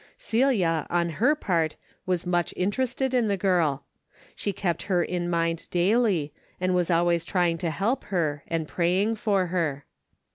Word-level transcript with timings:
Celia, 0.17 0.87
on 0.89 1.09
her 1.11 1.35
part, 1.35 1.75
was 2.07 2.25
much 2.25 2.55
interested 2.57 3.13
in 3.13 3.27
the 3.27 3.37
girl. 3.37 3.85
She 4.35 4.51
kept 4.51 4.81
her 4.89 5.03
in 5.03 5.29
mind 5.29 5.67
daily, 5.69 6.33
and 6.59 6.73
was 6.73 6.89
al 6.89 7.05
ways 7.05 7.23
trying 7.23 7.59
to 7.59 7.69
help 7.69 8.05
her, 8.05 8.43
and 8.47 8.67
praying 8.67 9.17
for 9.17 9.45
her. 9.53 9.85